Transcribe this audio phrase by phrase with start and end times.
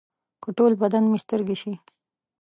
[0.41, 1.73] که ټول بدن مې سترګې شي.